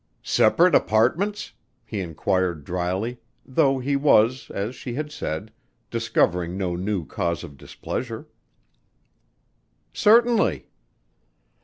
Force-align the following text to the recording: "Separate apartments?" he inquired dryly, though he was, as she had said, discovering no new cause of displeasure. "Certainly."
"Separate 0.23 0.73
apartments?" 0.73 1.53
he 1.85 1.99
inquired 1.99 2.63
dryly, 2.63 3.19
though 3.45 3.77
he 3.77 3.95
was, 3.95 4.49
as 4.49 4.73
she 4.73 4.95
had 4.95 5.11
said, 5.11 5.51
discovering 5.91 6.57
no 6.57 6.75
new 6.75 7.05
cause 7.05 7.43
of 7.43 7.55
displeasure. 7.55 8.27
"Certainly." 9.93 10.65